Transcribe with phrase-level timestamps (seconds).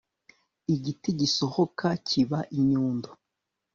[0.73, 3.09] Igiti gisohoka kiba inyundo